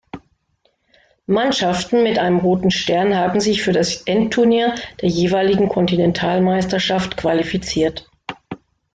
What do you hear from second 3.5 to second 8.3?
für das Endturnier der jeweiligen Kontinentalmeisterschaft qualifiziert.